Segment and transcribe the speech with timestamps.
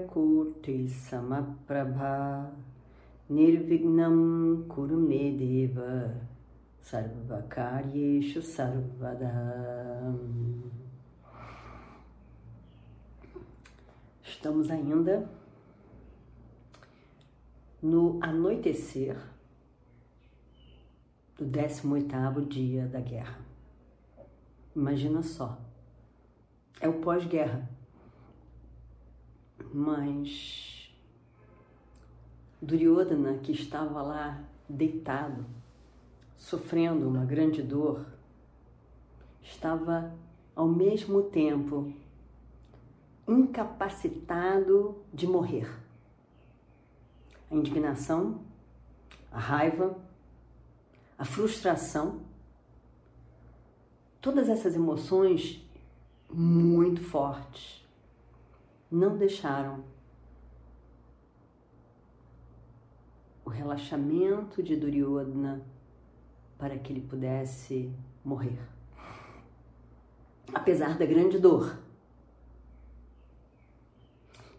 [0.00, 2.50] Suryakurti Samaprabha
[3.28, 6.14] Nirvignam Kurumedeva
[6.80, 10.14] Sarvakaryeshu Sarvada
[14.22, 15.28] Estamos ainda
[17.82, 19.16] no anoitecer
[21.36, 23.38] do 18º dia da guerra.
[24.74, 25.58] Imagina só.
[26.80, 27.79] É o pós-guerra.
[29.72, 30.92] Mas
[32.60, 35.46] Duryodhana, que estava lá deitado,
[36.36, 38.04] sofrendo uma grande dor,
[39.42, 40.12] estava
[40.54, 41.92] ao mesmo tempo
[43.26, 45.70] incapacitado de morrer.
[47.50, 48.40] A indignação,
[49.32, 49.96] a raiva,
[51.16, 52.20] a frustração,
[54.20, 55.66] todas essas emoções
[56.28, 57.79] muito fortes
[58.90, 59.84] não deixaram
[63.44, 65.64] o relaxamento de Duryodhana
[66.58, 67.92] para que ele pudesse
[68.24, 68.58] morrer.
[70.52, 71.78] Apesar da grande dor,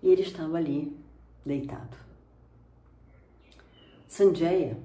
[0.01, 0.97] e ele estava ali,
[1.45, 1.95] deitado.
[4.07, 4.77] Sanjaya,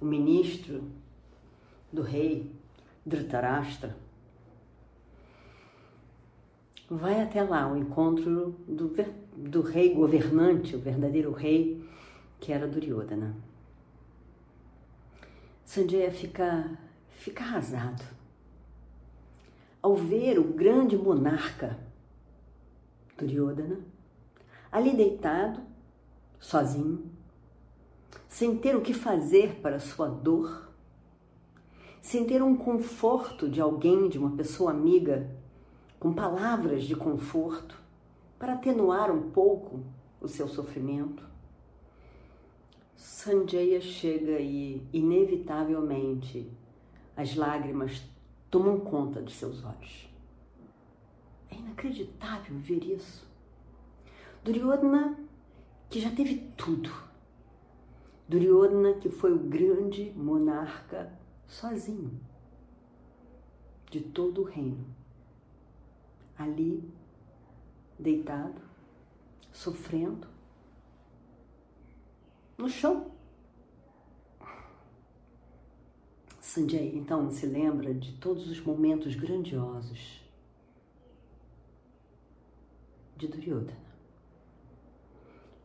[0.00, 0.82] o ministro
[1.92, 2.52] do rei
[3.04, 3.96] Dhritarashtra,
[6.88, 8.94] vai até lá ao encontro do,
[9.36, 11.84] do rei governante, o verdadeiro rei,
[12.38, 13.34] que era Duryodhana.
[15.64, 16.78] Sanjaya fica,
[17.10, 18.04] fica arrasado
[19.82, 21.78] ao ver o grande monarca
[23.18, 23.80] Duryodhana
[24.70, 25.60] ali deitado,
[26.38, 27.10] sozinho,
[28.28, 30.70] sem ter o que fazer para sua dor,
[32.00, 35.30] sem ter um conforto de alguém, de uma pessoa amiga,
[35.98, 37.76] com palavras de conforto
[38.38, 39.80] para atenuar um pouco
[40.20, 41.24] o seu sofrimento.
[42.94, 46.50] Sanjaya chega e, inevitavelmente,
[47.16, 48.02] as lágrimas
[48.50, 50.08] tomam conta de seus olhos.
[51.50, 53.26] É inacreditável ver isso.
[54.44, 55.18] Duryodhana,
[55.90, 56.90] que já teve tudo.
[58.28, 61.12] Duryodhana, que foi o grande monarca
[61.46, 62.20] sozinho
[63.90, 64.95] de todo o reino.
[66.38, 66.88] Ali,
[67.98, 68.60] deitado,
[69.52, 70.28] sofrendo,
[72.58, 73.10] no chão.
[76.40, 80.22] Sanjay então se lembra de todos os momentos grandiosos
[83.16, 83.86] de Duryodhana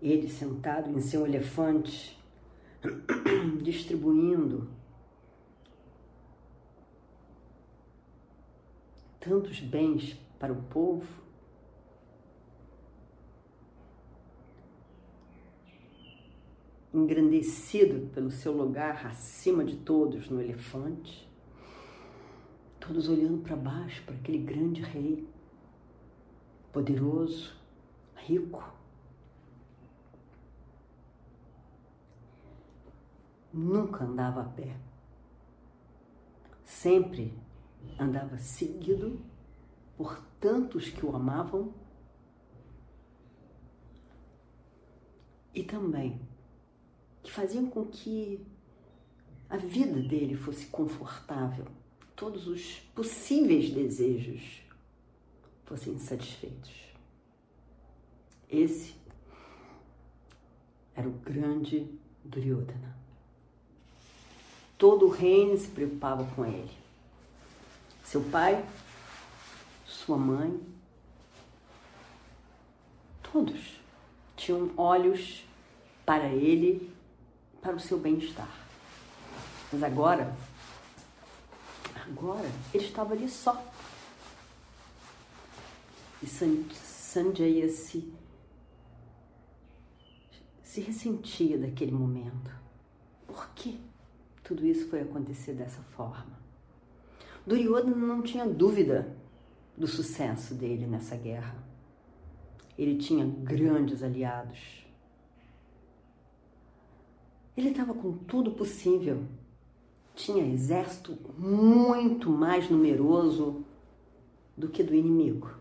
[0.01, 2.19] ele sentado em seu elefante,
[3.61, 4.67] distribuindo
[9.19, 11.05] tantos bens para o povo,
[16.91, 21.31] engrandecido pelo seu lugar acima de todos no elefante,
[22.79, 25.29] todos olhando para baixo para aquele grande rei,
[26.73, 27.55] poderoso,
[28.15, 28.67] rico,
[33.53, 34.75] nunca andava a pé.
[36.63, 37.31] Sempre
[37.99, 39.21] andava seguido
[40.01, 41.71] por tantos que o amavam
[45.53, 46.19] e também
[47.21, 48.43] que faziam com que
[49.47, 51.67] a vida dele fosse confortável,
[52.15, 54.63] todos os possíveis desejos
[55.65, 56.71] fossem satisfeitos.
[58.49, 58.95] Esse
[60.95, 61.87] era o grande
[62.25, 63.01] Duryodhana
[64.81, 66.71] todo o reino se preocupava com ele.
[68.03, 68.65] Seu pai,
[70.11, 70.59] sua mãe,
[73.23, 73.79] todos
[74.35, 75.47] tinham olhos
[76.05, 76.93] para ele,
[77.61, 78.51] para o seu bem-estar.
[79.71, 80.35] Mas agora,
[82.05, 83.65] agora, ele estava ali só.
[86.21, 88.13] E Sanjaya se,
[90.61, 92.51] se ressentia daquele momento.
[93.25, 93.77] Por quê?
[94.43, 96.37] tudo isso foi acontecer dessa forma.
[97.47, 99.15] Duryodhana não tinha dúvida
[99.77, 101.55] do sucesso dele nessa guerra.
[102.77, 104.85] Ele tinha grandes aliados.
[107.55, 109.23] Ele estava com tudo possível.
[110.15, 113.65] Tinha exército muito mais numeroso
[114.57, 115.53] do que do inimigo.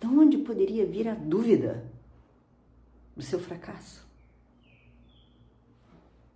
[0.00, 1.84] De onde poderia vir a dúvida
[3.16, 4.08] do seu fracasso?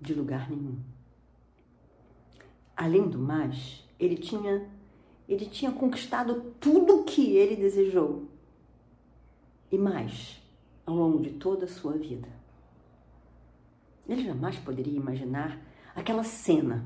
[0.00, 0.78] De lugar nenhum.
[2.76, 4.68] Além do mais, ele tinha
[5.28, 8.28] ele tinha conquistado tudo o que ele desejou
[9.70, 10.40] e mais
[10.86, 12.28] ao longo de toda a sua vida.
[14.08, 15.58] Ele jamais poderia imaginar
[15.94, 16.84] aquela cena.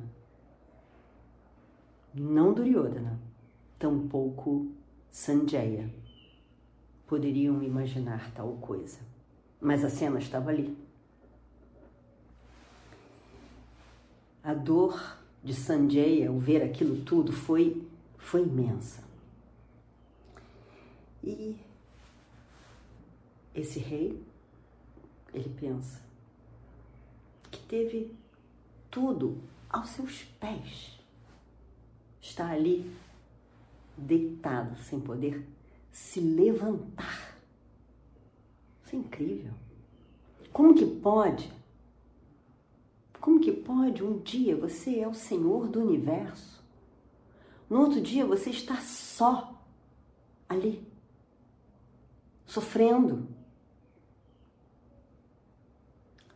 [2.15, 3.21] Não Duryodhana,
[3.79, 4.69] tampouco
[5.11, 5.91] Sanjaya
[7.09, 9.01] poderiam imaginar tal coisa.
[9.61, 10.77] Mas a cena estava ali.
[14.45, 17.83] A dor de Sanjaya ao ver aquilo tudo foi,
[18.19, 19.03] foi imensa.
[21.23, 21.57] E
[23.55, 24.23] esse rei,
[25.33, 26.03] ele pensa
[27.51, 28.15] que teve
[28.91, 29.39] tudo
[29.69, 30.99] aos seus pés.
[32.21, 32.95] Está ali
[33.97, 35.47] deitado, sem poder
[35.91, 37.37] se levantar.
[38.85, 39.53] Isso é incrível.
[40.53, 41.53] Como que pode?
[43.21, 46.58] Como que pode um dia você é o Senhor do universo?
[47.69, 49.63] No outro dia você está só
[50.49, 50.87] ali,
[52.47, 53.29] sofrendo.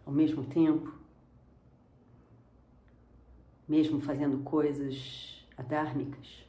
[0.05, 0.93] Ao mesmo tempo,
[3.67, 6.45] mesmo fazendo coisas adármicas,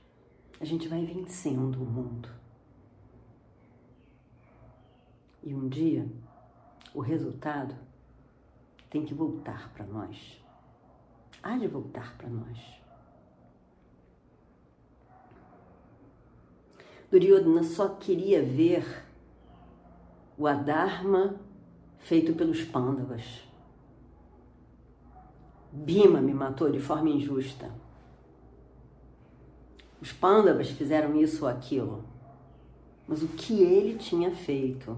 [0.59, 2.29] a gente vai vencendo o mundo.
[5.41, 6.09] E um dia,
[6.93, 7.75] o resultado
[8.89, 10.41] tem que voltar para nós.
[11.41, 12.82] Há de voltar para nós.
[17.13, 19.05] Duryodhana só queria ver
[20.35, 21.35] o Adharma
[21.99, 23.47] feito pelos Pandavas.
[25.71, 27.69] Bima me matou de forma injusta.
[30.01, 32.03] Os Pandavas fizeram isso ou aquilo.
[33.07, 34.97] Mas o que ele tinha feito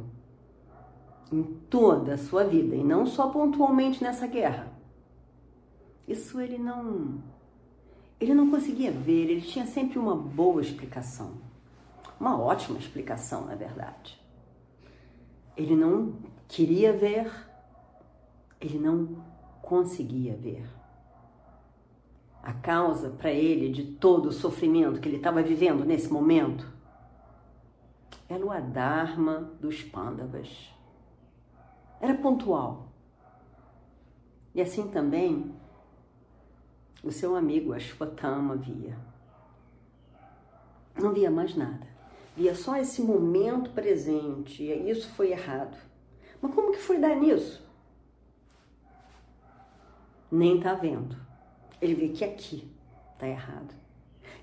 [1.30, 4.72] em toda a sua vida, e não só pontualmente nessa guerra,
[6.08, 7.22] isso ele não.
[8.22, 11.55] Ele não conseguia ver, ele tinha sempre uma boa explicação.
[12.20, 14.20] Uma ótima explicação, na verdade.
[15.56, 16.16] Ele não
[16.48, 17.32] queria ver,
[18.60, 19.24] ele não
[19.62, 20.66] conseguia ver.
[22.42, 26.72] A causa para ele de todo o sofrimento que ele estava vivendo nesse momento
[28.30, 30.72] era o Adharma dos Pandavas.
[32.00, 32.88] Era pontual.
[34.54, 35.54] E assim também
[37.04, 38.98] o seu amigo Ashwatthama via.
[40.96, 41.95] Não via mais nada.
[42.36, 44.64] Via só esse momento presente.
[44.64, 45.78] E isso foi errado.
[46.42, 47.66] Mas como que foi dar nisso?
[50.32, 51.16] Nem tá vendo.
[51.82, 52.68] Ele vê que aqui
[53.18, 53.74] tá errado.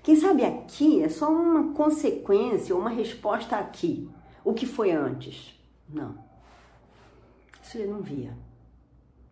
[0.01, 4.09] Quem sabe aqui é só uma consequência, uma resposta aqui.
[4.43, 5.57] O que foi antes?
[5.87, 6.17] Não.
[7.61, 8.35] Isso ele não via.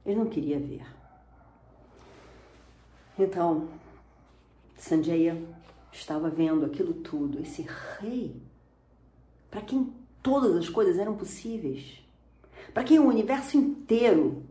[0.05, 0.85] Ele não queria ver.
[3.19, 3.67] Então,
[4.77, 5.39] Sanjaya
[5.91, 7.67] estava vendo aquilo tudo, esse
[7.99, 8.41] rei,
[9.51, 9.93] para quem
[10.23, 12.01] todas as coisas eram possíveis,
[12.73, 14.45] para quem o universo inteiro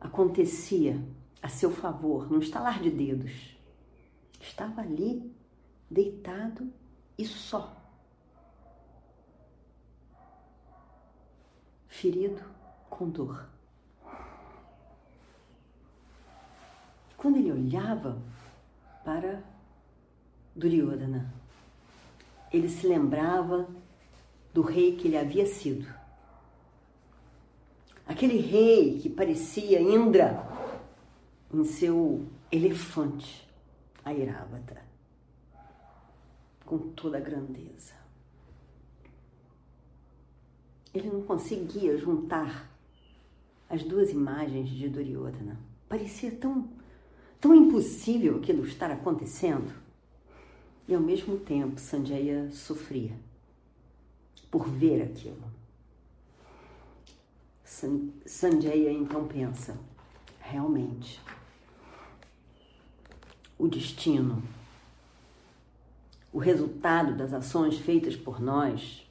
[0.00, 1.00] acontecia
[1.40, 3.56] a seu favor, num estalar de dedos.
[4.40, 5.32] Estava ali,
[5.88, 6.72] deitado
[7.16, 7.76] e só.
[11.86, 12.42] Ferido
[12.90, 13.48] com dor.
[17.16, 18.20] Quando ele olhava
[19.04, 19.44] para
[20.56, 21.41] Duryodhana,
[22.52, 23.68] ele se lembrava
[24.52, 25.86] do rei que ele havia sido
[28.06, 30.46] aquele rei que parecia Indra
[31.52, 33.48] em seu elefante,
[34.04, 34.82] a Irávata,
[36.64, 37.94] com toda a grandeza.
[40.94, 42.70] Ele não conseguia juntar
[43.68, 45.58] as duas imagens de Duryodhana.
[45.88, 46.68] Parecia tão,
[47.40, 49.72] tão impossível aquilo estar acontecendo.
[50.86, 53.12] E ao mesmo tempo, Sanjaya sofria
[54.50, 55.42] por ver aquilo.
[58.26, 59.76] Sanjaya então pensa:
[60.38, 61.20] realmente,
[63.58, 64.42] o destino,
[66.32, 69.06] o resultado das ações feitas por nós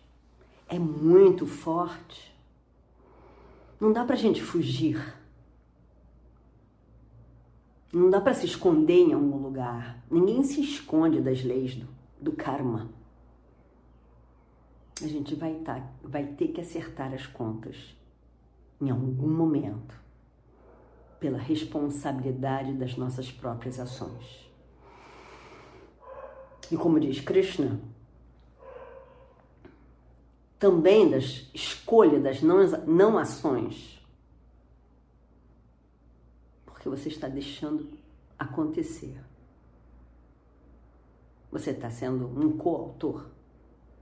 [0.68, 2.32] é muito forte.
[3.80, 5.02] Não dá para a gente fugir.
[7.94, 10.02] Não dá para se esconder em algum lugar.
[10.10, 11.88] Ninguém se esconde das leis do,
[12.20, 12.90] do karma.
[15.02, 17.96] A gente vai, tá, vai ter que acertar as contas
[18.80, 20.00] em algum momento.
[21.20, 24.50] pela responsabilidade das nossas próprias ações.
[26.72, 27.80] E como diz Krishna,
[30.58, 34.01] também das escolha das não, não ações,
[36.82, 37.88] porque você está deixando
[38.40, 39.16] acontecer.
[41.52, 43.28] Você está sendo um coautor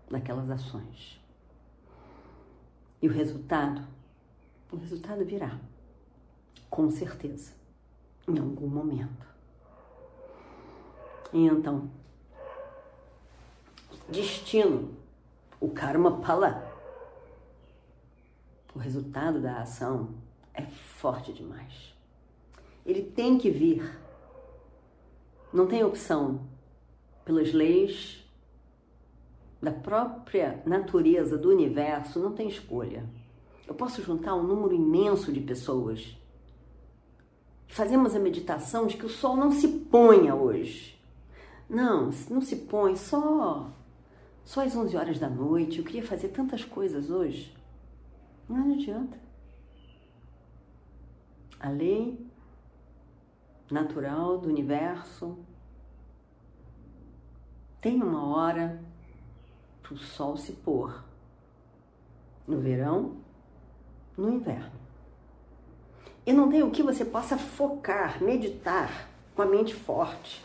[0.09, 1.19] daquelas ações.
[3.01, 3.85] E o resultado?
[4.71, 5.59] O resultado virá,
[6.69, 7.51] com certeza,
[8.25, 9.27] em algum momento.
[11.33, 11.91] E então,
[14.07, 14.95] destino,
[15.59, 16.65] o karma pala,
[18.73, 20.15] o resultado da ação
[20.53, 21.98] é forte demais.
[22.89, 23.87] Ele tem que vir.
[25.53, 26.41] Não tem opção.
[27.23, 28.27] Pelas leis
[29.61, 33.07] da própria natureza do universo, não tem escolha.
[33.67, 36.17] Eu posso juntar um número imenso de pessoas.
[37.67, 40.99] Fazemos a meditação de que o sol não se ponha hoje.
[41.69, 43.69] Não, não se põe só
[44.43, 45.77] só às 11 horas da noite.
[45.77, 47.55] Eu queria fazer tantas coisas hoje.
[48.49, 49.19] Não adianta.
[51.59, 52.28] A lei
[53.69, 55.37] natural do universo
[57.81, 58.81] tem uma hora
[59.81, 61.03] para o sol se pôr.
[62.47, 63.17] No verão,
[64.17, 64.79] no inverno.
[66.25, 70.43] E não tem o que você possa focar, meditar com a mente forte.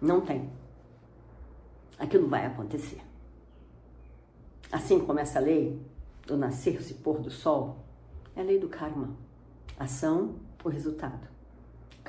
[0.00, 0.50] Não tem.
[1.98, 3.00] Aquilo vai acontecer.
[4.70, 5.80] Assim como essa lei
[6.26, 7.78] do nascer-se pôr do sol,
[8.36, 9.10] é a lei do karma.
[9.78, 11.39] Ação, o resultado.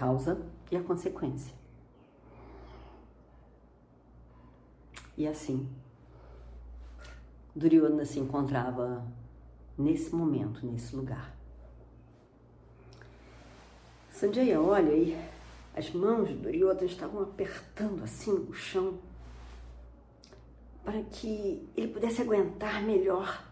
[0.01, 1.53] Causa e a consequência.
[5.15, 5.69] E assim,
[7.55, 9.05] Duryodhana se encontrava
[9.77, 11.37] nesse momento, nesse lugar.
[14.09, 15.15] Sanjaya olha e
[15.75, 18.97] as mãos de Duryodhana estavam apertando assim o chão
[20.83, 23.47] para que ele pudesse aguentar melhor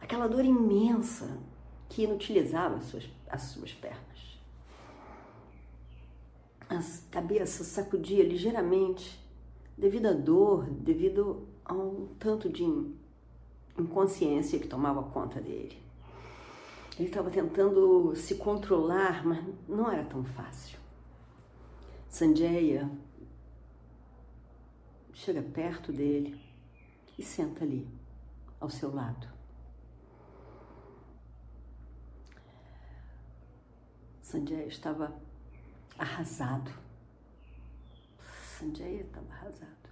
[0.00, 1.38] aquela dor imensa
[1.86, 4.35] que inutilizava as suas, as suas pernas.
[6.68, 6.80] A
[7.10, 9.24] cabeça sacudia ligeiramente
[9.76, 12.64] devido à dor, devido a um tanto de
[13.78, 15.80] inconsciência que tomava conta dele.
[16.98, 20.78] Ele estava tentando se controlar, mas não era tão fácil.
[22.08, 22.90] Sanjaya
[25.12, 26.40] chega perto dele
[27.18, 27.86] e senta ali,
[28.58, 29.28] ao seu lado.
[34.22, 35.14] Sanjaya estava
[35.98, 36.70] arrasado.
[38.58, 39.90] Sanjaya estava arrasado.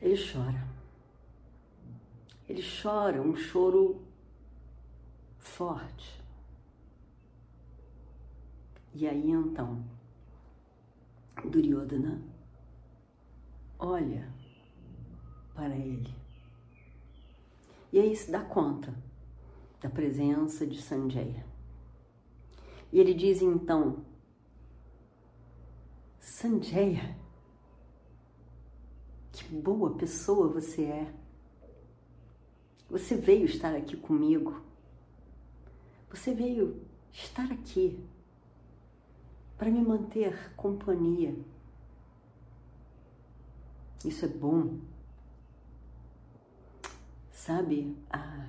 [0.00, 0.66] Ele chora.
[2.48, 4.04] Ele chora um choro
[5.38, 6.22] forte.
[8.94, 9.84] E aí então,
[11.44, 12.20] Duryodhana
[13.78, 14.28] olha
[15.54, 16.14] para ele.
[17.92, 18.94] E aí se dá conta
[19.80, 21.55] da presença de Sanjaya.
[22.92, 24.04] E ele diz então:
[26.20, 27.16] Sanjaya,
[29.32, 31.14] que boa pessoa você é.
[32.88, 34.60] Você veio estar aqui comigo.
[36.10, 36.80] Você veio
[37.12, 38.02] estar aqui
[39.58, 41.34] para me manter companhia.
[44.04, 44.78] Isso é bom.
[47.30, 48.48] Sabe, a,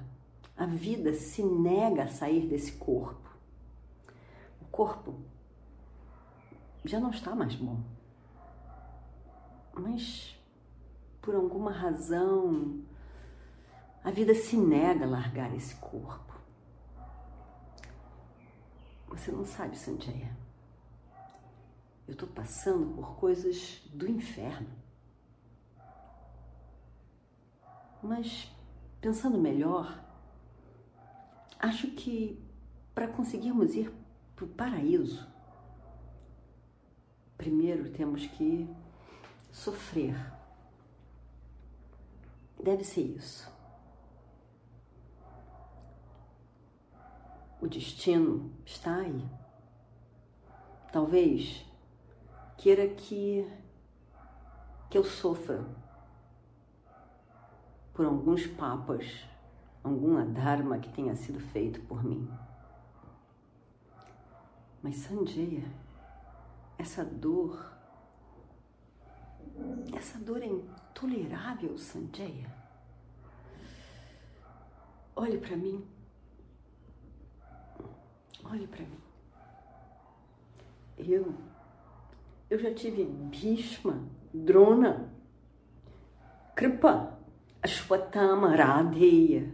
[0.56, 3.27] a vida se nega a sair desse corpo.
[4.78, 5.16] Corpo
[6.86, 7.82] já não está mais bom.
[9.74, 10.40] Mas
[11.20, 12.86] por alguma razão
[14.04, 16.40] a vida se nega a largar esse corpo.
[19.08, 20.38] Você não sabe, Sanjaya.
[22.08, 24.70] Eu estou passando por coisas do inferno.
[28.04, 28.56] Mas,
[29.02, 30.00] pensando melhor,
[31.58, 32.40] acho que
[32.94, 33.92] para conseguirmos ir
[34.38, 35.28] para o paraíso,
[37.40, 38.70] primeiro temos que
[39.52, 40.16] sofrer.
[42.64, 43.52] Deve ser isso.
[47.60, 49.28] O destino está aí.
[50.92, 51.66] Talvez
[52.58, 53.52] queira que,
[54.92, 55.66] que eu sofra
[57.92, 59.26] por alguns papas,
[59.84, 62.30] alguma dharma que tenha sido feito por mim.
[64.82, 65.64] Mas Sanjaya,
[66.78, 67.74] essa dor,
[69.96, 72.56] essa dor é intolerável, Sanjaya.
[75.16, 75.98] Olhe para mim.
[78.52, 78.98] olhe para mim.
[80.98, 81.34] Eu,
[82.50, 84.02] eu já tive Bhishma,
[84.34, 85.12] Drona,
[86.56, 87.18] Kripa,
[87.62, 89.52] Ashwatthama, Radheya,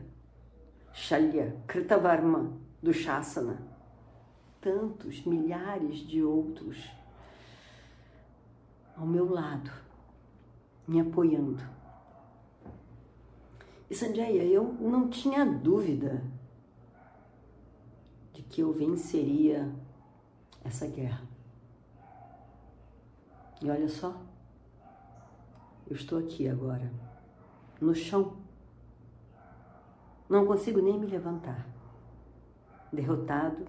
[0.93, 3.57] Shalya, Kritavarma, Dushasana,
[4.63, 6.89] tantos, milhares de outros
[8.95, 9.69] ao meu lado,
[10.87, 11.61] me apoiando.
[13.89, 16.23] E Sanjaya, eu não tinha dúvida
[18.33, 19.69] de que eu venceria
[20.63, 21.27] essa guerra.
[23.61, 24.15] E olha só,
[25.87, 26.91] eu estou aqui agora,
[27.81, 28.37] no chão.
[30.29, 31.67] Não consigo nem me levantar.
[32.91, 33.67] Derrotado,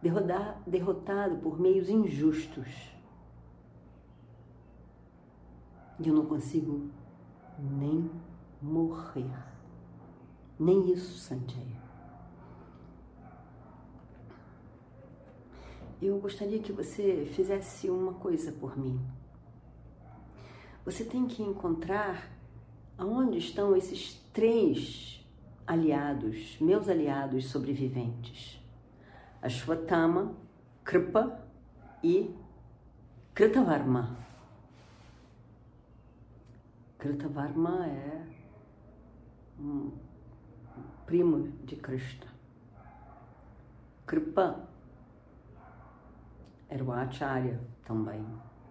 [0.00, 2.68] derrotado por meios injustos.
[5.98, 6.88] E eu não consigo
[7.58, 8.08] nem
[8.62, 9.30] morrer.
[10.58, 11.76] Nem isso, Sanjay.
[16.00, 19.00] Eu gostaria que você fizesse uma coisa por mim.
[20.84, 22.30] Você tem que encontrar
[22.96, 25.26] aonde estão esses três
[25.66, 28.57] aliados, meus aliados sobreviventes:
[29.40, 30.34] Ashwatthama,
[30.84, 31.40] Kripa
[32.02, 32.34] e
[33.34, 34.16] Kritavarma.
[36.98, 38.26] Kritavarma é
[39.60, 39.92] um
[41.06, 42.26] primo de Krishna.
[44.04, 44.68] Kripa
[46.68, 48.26] era o Acharya também,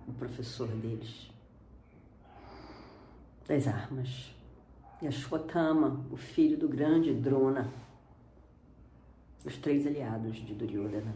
[0.05, 1.31] o professor deles,
[3.47, 4.35] das armas.
[5.01, 7.71] E Ashwatthama, o filho do grande Drona,
[9.45, 11.15] os três aliados de Duryodhana.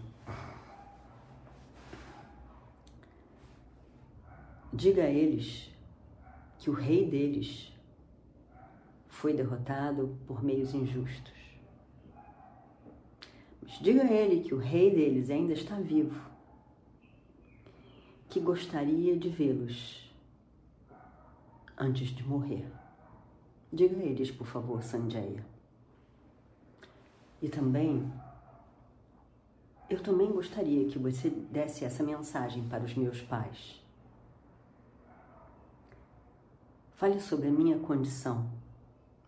[4.74, 5.70] Diga a eles
[6.60, 7.74] que o rei deles
[9.08, 11.34] foi derrotado por meios injustos.
[13.62, 16.32] Mas diga a ele que o rei deles ainda está vivo
[18.32, 20.10] que gostaria de vê-los
[21.78, 22.66] antes de morrer.
[23.72, 25.51] Diga a eles, por favor, Sanjaya.
[27.42, 28.12] E também,
[29.90, 33.82] eu também gostaria que você desse essa mensagem para os meus pais.
[36.94, 38.48] Fale sobre a minha condição.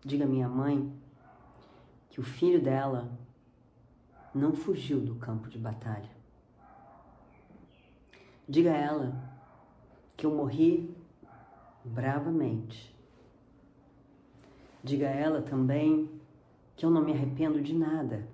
[0.04, 0.92] Diga à minha mãe
[2.08, 3.10] que o filho dela
[4.32, 6.10] não fugiu do campo de batalha.
[8.48, 9.34] Diga a ela
[10.16, 10.94] que eu morri
[11.84, 12.94] bravamente.
[14.82, 16.08] Diga a ela também
[16.76, 18.26] que eu não me arrependo de nada,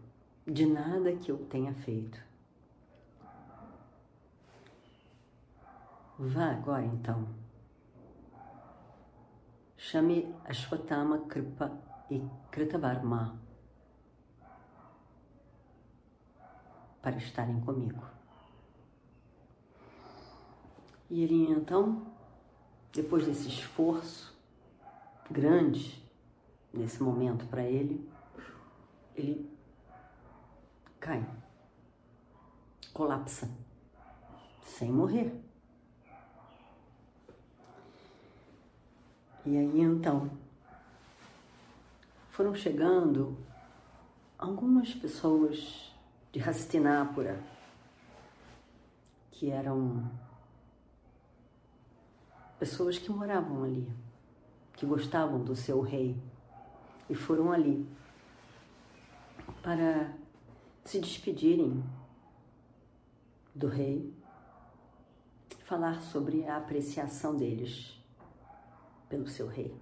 [0.46, 2.18] de nada que eu tenha feito.
[6.18, 7.28] Vá agora então.
[9.76, 11.72] Chame Ashwatthama Kripa
[12.10, 13.40] e Kritavarma
[17.00, 18.04] para estarem comigo.
[21.08, 22.06] E ele então,
[22.92, 24.38] depois desse esforço
[25.30, 26.06] grande
[26.72, 28.08] nesse momento para ele,
[29.20, 29.50] ele
[30.98, 31.24] cai,
[32.92, 33.48] colapsa,
[34.62, 35.32] sem morrer.
[39.44, 40.30] E aí então
[42.30, 43.36] foram chegando
[44.38, 45.92] algumas pessoas
[46.32, 47.42] de Hastinapura
[49.30, 50.10] que eram
[52.58, 53.90] pessoas que moravam ali,
[54.74, 56.16] que gostavam do seu rei
[57.08, 57.86] e foram ali
[59.62, 60.14] para
[60.84, 61.82] se despedirem
[63.54, 64.14] do rei,
[65.64, 67.98] falar sobre a apreciação deles
[69.08, 69.74] pelo seu rei.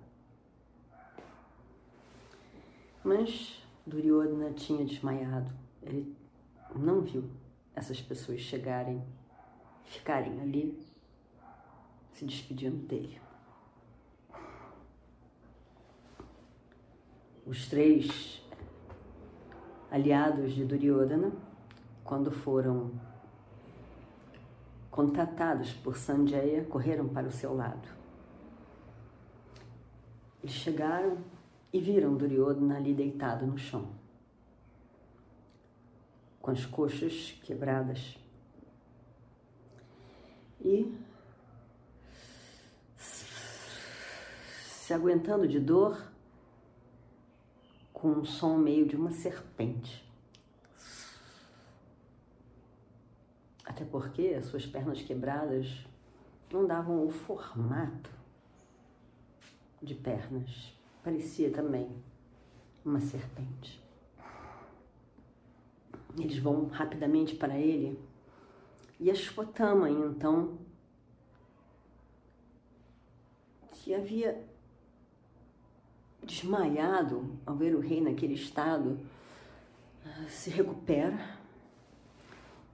[3.04, 5.50] Mas Duryodhana tinha desmaiado.
[5.82, 6.14] Ele
[6.74, 7.30] não viu
[7.74, 9.02] essas pessoas chegarem,
[9.84, 10.78] ficarem ali
[12.12, 13.20] se despedindo dele.
[17.46, 18.42] Os três
[19.90, 21.32] aliados de Duryodhana,
[22.04, 22.90] quando foram
[24.90, 27.88] contatados por Sanjaya, correram para o seu lado.
[30.42, 31.18] Eles chegaram
[31.72, 33.90] e viram Duryodhana ali deitado no chão,
[36.40, 38.18] com as coxas quebradas.
[40.60, 40.96] E
[44.88, 46.10] se aguentando de dor,
[48.00, 50.06] com um som meio de uma serpente.
[53.64, 55.84] Até porque as suas pernas quebradas
[56.52, 58.10] não davam o formato
[59.82, 60.72] de pernas.
[61.02, 61.90] Parecia também
[62.84, 63.82] uma serpente.
[66.18, 68.00] Eles vão rapidamente para ele
[68.98, 70.58] e Ashwatthama então
[73.70, 74.47] que havia
[76.22, 78.98] desmaiado ao ver o rei naquele estado,
[80.28, 81.38] se recupera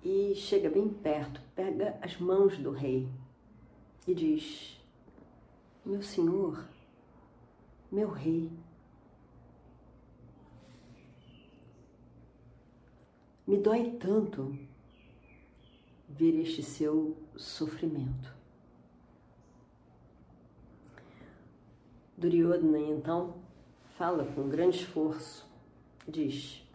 [0.02, 3.09] e chega bem perto, pega as mãos do rei
[4.07, 4.80] e diz:
[5.85, 6.64] Meu senhor,
[7.90, 8.50] meu rei,
[13.46, 14.59] me dói tanto
[16.09, 18.34] ver este seu sofrimento.
[22.24, 23.34] Duryodhana então
[23.98, 25.46] fala com grande esforço,
[26.08, 26.66] diz: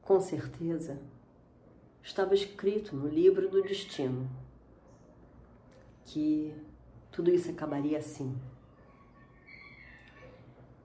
[0.00, 0.98] Com certeza
[2.02, 4.26] estava escrito no livro do destino
[6.06, 6.54] que
[7.10, 8.34] tudo isso acabaria assim.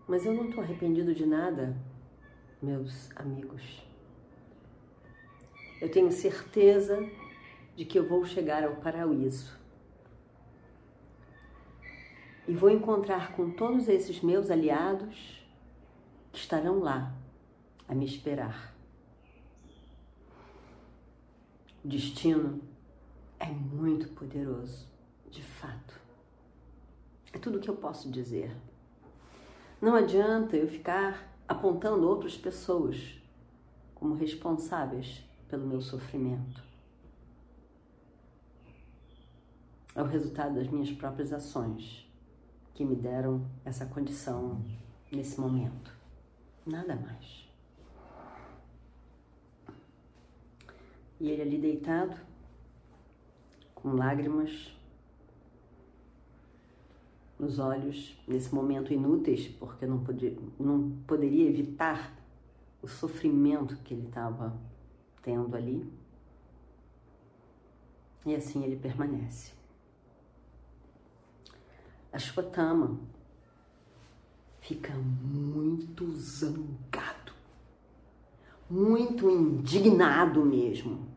[0.06, 1.74] Mas eu não estou arrependido de nada,
[2.62, 3.82] meus amigos.
[5.80, 6.98] Eu tenho certeza
[7.78, 9.58] de que eu vou chegar ao paraíso.
[12.48, 15.46] E vou encontrar com todos esses meus aliados
[16.32, 17.14] que estarão lá
[17.90, 18.74] a me esperar.
[21.84, 22.62] O destino
[23.38, 24.88] é muito poderoso,
[25.30, 26.00] de fato.
[27.34, 28.56] É tudo o que eu posso dizer.
[29.82, 33.22] Não adianta eu ficar apontando outras pessoas
[33.94, 36.64] como responsáveis pelo meu sofrimento.
[39.94, 42.07] É o resultado das minhas próprias ações
[42.78, 44.64] que me deram essa condição
[45.12, 45.92] nesse momento.
[46.64, 47.50] Nada mais.
[51.20, 52.16] E ele ali deitado,
[53.74, 54.72] com lágrimas
[57.40, 62.16] nos olhos, nesse momento inúteis, porque não, podia, não poderia evitar
[62.80, 64.56] o sofrimento que ele estava
[65.24, 65.92] tendo ali.
[68.24, 69.57] E assim ele permanece.
[72.18, 72.98] Ashwatthama
[74.60, 77.32] fica muito zangado,
[78.68, 81.08] muito indignado mesmo.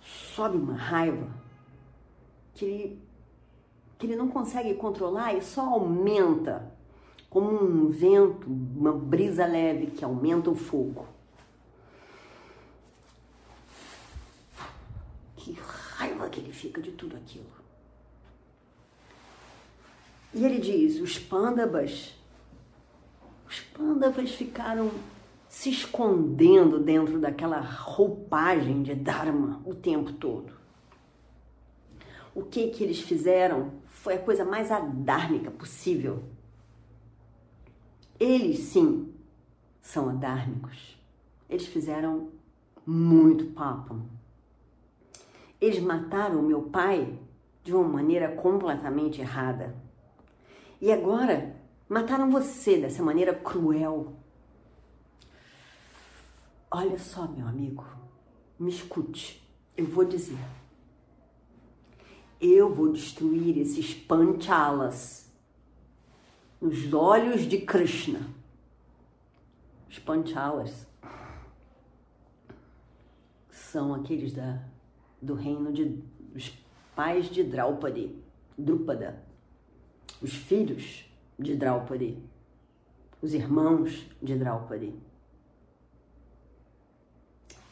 [0.00, 1.28] Sobe uma raiva
[2.54, 3.02] que ele,
[3.98, 6.72] que ele não consegue controlar e só aumenta,
[7.28, 11.06] como um vento, uma brisa leve que aumenta o fogo.
[15.36, 17.61] Que raiva que ele fica de tudo aquilo.
[20.34, 22.14] E ele diz: os pândabas,
[23.48, 24.90] os pândavas ficaram
[25.48, 30.52] se escondendo dentro daquela roupagem de Dharma o tempo todo.
[32.34, 36.22] O que que eles fizeram foi a coisa mais adármica possível.
[38.18, 39.12] Eles sim
[39.82, 40.96] são adármicos.
[41.50, 42.30] Eles fizeram
[42.86, 44.00] muito papo
[45.62, 47.16] eles mataram meu pai
[47.62, 49.72] de uma maneira completamente errada.
[50.82, 51.54] E agora
[51.88, 54.16] mataram você dessa maneira cruel.
[56.68, 57.86] Olha só, meu amigo,
[58.58, 59.48] me escute.
[59.76, 60.44] Eu vou dizer.
[62.40, 65.32] Eu vou destruir esses panchalas
[66.60, 68.28] nos olhos de Krishna.
[69.88, 70.84] Os panchalas
[73.52, 74.60] são aqueles da
[75.20, 76.52] do reino de, dos
[76.96, 78.20] pais de Draupadi,
[78.58, 79.24] Drupada,
[80.22, 81.04] os filhos
[81.36, 82.16] de Draupadi,
[83.20, 84.94] os irmãos de Draupadi.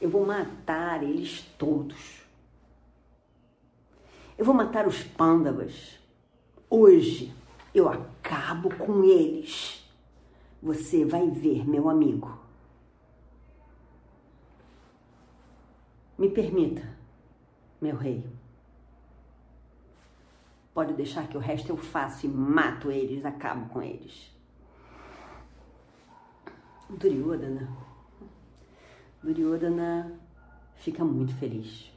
[0.00, 2.22] Eu vou matar eles todos.
[4.36, 6.00] Eu vou matar os pândavas.
[6.68, 7.32] Hoje
[7.74, 9.86] eu acabo com eles.
[10.62, 12.38] Você vai ver, meu amigo.
[16.18, 16.82] Me permita
[17.80, 18.39] meu rei.
[20.80, 24.34] Pode deixar que o resto eu faço e mato eles, acabo com eles.
[26.88, 27.68] Duryodhana.
[29.22, 30.18] Duryodhana
[30.76, 31.92] fica muito feliz.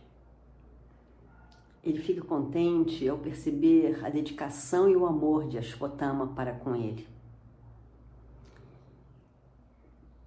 [1.82, 7.08] Ele fica contente ao perceber a dedicação e o amor de Ashwatthama para com ele.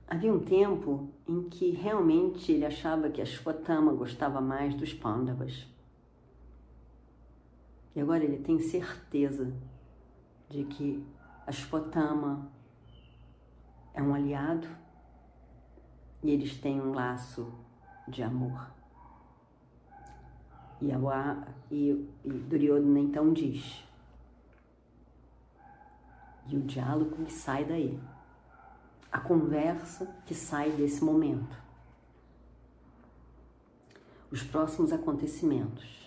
[0.08, 5.75] Havia um tempo em que realmente ele achava que Ashwatthama gostava mais dos Pandavas.
[7.96, 9.50] E agora ele tem certeza
[10.50, 11.02] de que
[11.46, 12.52] Ashwatthama
[13.94, 14.68] é um aliado
[16.22, 17.50] e eles têm um laço
[18.06, 18.70] de amor.
[20.78, 23.82] E, a, e, e Duryodhana então diz,
[26.48, 27.98] e o diálogo sai daí.
[29.10, 31.56] a conversa que sai desse momento.
[34.30, 36.05] Os próximos acontecimentos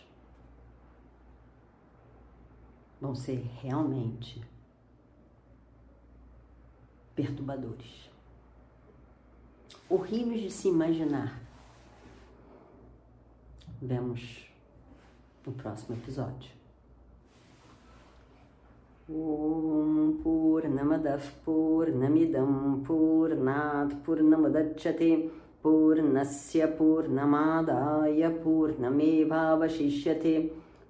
[2.99, 4.41] vão ser realmente
[7.15, 8.09] perturbadores.
[9.89, 11.41] Horríveis de se imaginar.
[13.81, 14.51] Vemos
[15.45, 16.51] no próximo episódio.
[19.09, 25.31] Om Purnamadav Purnamidam Purnat Purnamadachyate
[25.63, 30.58] Purnasya Purnamadaya Purnamevavashishyate